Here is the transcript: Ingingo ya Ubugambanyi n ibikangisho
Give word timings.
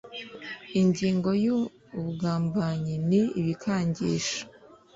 Ingingo 0.79 1.29
ya 1.43 1.53
Ubugambanyi 1.99 2.95
n 3.09 3.11
ibikangisho 3.39 4.39